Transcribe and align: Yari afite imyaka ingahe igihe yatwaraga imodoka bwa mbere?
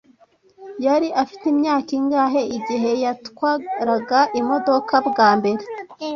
Yari 0.85 1.07
afite 1.21 1.45
imyaka 1.53 1.89
ingahe 1.99 2.41
igihe 2.57 2.91
yatwaraga 3.03 4.19
imodoka 4.39 4.95
bwa 5.07 5.29
mbere? 5.37 5.61